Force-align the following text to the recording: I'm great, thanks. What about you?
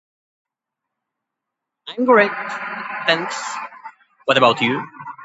I'm 1.87 2.05
great, 2.05 2.31
thanks. 3.05 3.39
What 4.25 4.37
about 4.39 4.61
you? 4.61 4.81